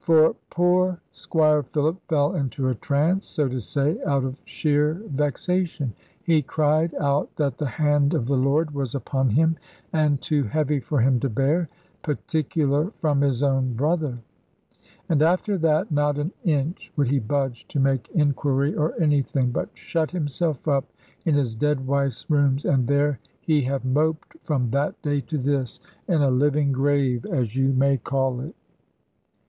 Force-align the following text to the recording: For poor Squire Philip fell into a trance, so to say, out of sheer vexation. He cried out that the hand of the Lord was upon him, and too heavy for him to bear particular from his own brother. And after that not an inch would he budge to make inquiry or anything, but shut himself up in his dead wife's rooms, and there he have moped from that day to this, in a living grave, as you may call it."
For 0.00 0.34
poor 0.50 0.98
Squire 1.12 1.62
Philip 1.62 2.00
fell 2.08 2.34
into 2.34 2.68
a 2.68 2.74
trance, 2.74 3.24
so 3.28 3.48
to 3.48 3.60
say, 3.60 4.02
out 4.02 4.24
of 4.24 4.40
sheer 4.44 4.94
vexation. 5.10 5.92
He 6.24 6.42
cried 6.42 6.92
out 6.96 7.30
that 7.36 7.58
the 7.58 7.68
hand 7.68 8.12
of 8.12 8.26
the 8.26 8.36
Lord 8.36 8.72
was 8.72 8.96
upon 8.96 9.30
him, 9.30 9.54
and 9.92 10.20
too 10.20 10.42
heavy 10.42 10.80
for 10.80 11.00
him 11.00 11.20
to 11.20 11.28
bear 11.28 11.68
particular 12.02 12.90
from 13.00 13.20
his 13.20 13.44
own 13.44 13.74
brother. 13.74 14.18
And 15.08 15.22
after 15.22 15.56
that 15.58 15.92
not 15.92 16.18
an 16.18 16.32
inch 16.42 16.90
would 16.96 17.06
he 17.06 17.20
budge 17.20 17.64
to 17.68 17.78
make 17.78 18.08
inquiry 18.08 18.74
or 18.74 19.00
anything, 19.00 19.52
but 19.52 19.68
shut 19.74 20.10
himself 20.10 20.66
up 20.66 20.90
in 21.24 21.36
his 21.36 21.54
dead 21.54 21.86
wife's 21.86 22.28
rooms, 22.28 22.64
and 22.64 22.88
there 22.88 23.20
he 23.40 23.62
have 23.62 23.84
moped 23.84 24.36
from 24.42 24.70
that 24.72 25.00
day 25.02 25.20
to 25.20 25.38
this, 25.38 25.78
in 26.08 26.22
a 26.22 26.28
living 26.28 26.72
grave, 26.72 27.24
as 27.26 27.54
you 27.54 27.68
may 27.72 27.96
call 27.96 28.40
it." 28.40 28.56